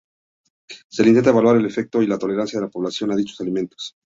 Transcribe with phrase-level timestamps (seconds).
[0.87, 3.95] Se intenta evaluar el efecto y la tolerancia de la población a dichos alimentos.